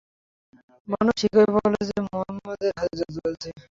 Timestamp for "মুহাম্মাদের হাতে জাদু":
2.07-3.19